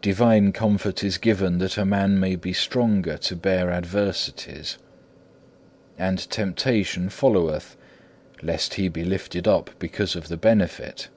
[0.00, 4.78] Divine comfort is given that a man may be stronger to bear adversities.
[5.98, 7.76] And temptation followeth,
[8.40, 11.08] lest he be lifted up because of the benefit.